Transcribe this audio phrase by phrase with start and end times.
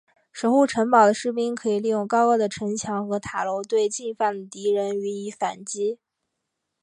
[0.31, 5.99] 守护城堡的士兵可以利用高高的城墙和塔楼对进犯的敌人予以反击。